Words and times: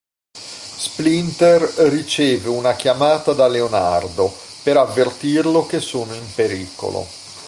Splinter 0.35 1.61
riceve 1.91 2.49
una 2.49 2.73
chiamata 2.75 3.33
da 3.33 3.45
Leonardo, 3.47 4.33
per 4.63 4.75
avvertirlo 4.77 5.67
che 5.67 5.79
sono 5.79 6.15
in 6.15 6.25
pericolo. 6.33 7.05